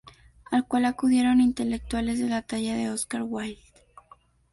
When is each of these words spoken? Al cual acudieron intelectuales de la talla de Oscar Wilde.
Al 0.49 0.65
cual 0.67 0.85
acudieron 0.85 1.39
intelectuales 1.41 2.17
de 2.17 2.27
la 2.27 2.41
talla 2.41 2.75
de 2.75 2.89
Oscar 2.89 3.21
Wilde. 3.23 3.61